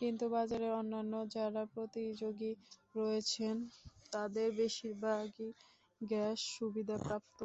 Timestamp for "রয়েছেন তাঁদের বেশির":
2.94-4.94